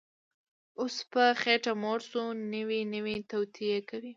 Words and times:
اوس 0.79 0.95
په 1.11 1.23
خېټه 1.41 1.73
موړ 1.81 1.99
شو، 2.09 2.25
نوې 2.53 2.81
نوې 2.93 3.15
توطیې 3.29 3.79
کوي 3.89 4.09